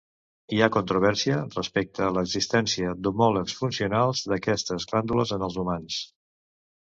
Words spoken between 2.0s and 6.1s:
a l'existència d'homòlegs funcionals d'aquestes glàndules en els humans.